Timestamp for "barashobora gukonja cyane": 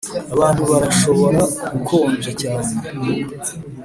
0.71-2.71